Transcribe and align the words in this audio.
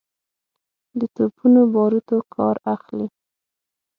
د 0.99 1.01
توپونو 1.15 1.61
باروتو 1.73 2.17
کار 2.35 2.55
اخلي. 2.73 3.07